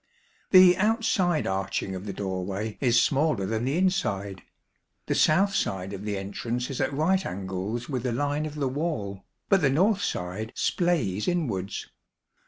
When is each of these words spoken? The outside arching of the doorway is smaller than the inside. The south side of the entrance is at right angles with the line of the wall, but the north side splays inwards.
The 0.49 0.77
outside 0.77 1.45
arching 1.45 1.93
of 1.93 2.07
the 2.07 2.11
doorway 2.11 2.79
is 2.81 2.99
smaller 2.99 3.45
than 3.45 3.65
the 3.65 3.77
inside. 3.77 4.41
The 5.05 5.13
south 5.13 5.53
side 5.53 5.93
of 5.93 6.05
the 6.05 6.17
entrance 6.17 6.71
is 6.71 6.81
at 6.81 6.91
right 6.91 7.23
angles 7.23 7.87
with 7.87 8.01
the 8.01 8.11
line 8.11 8.47
of 8.47 8.55
the 8.55 8.67
wall, 8.67 9.23
but 9.47 9.61
the 9.61 9.69
north 9.69 10.01
side 10.01 10.53
splays 10.55 11.27
inwards. 11.27 11.87